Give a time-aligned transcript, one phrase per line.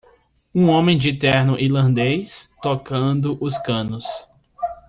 [0.51, 4.07] Um homem de terno irlandês tocando os canos.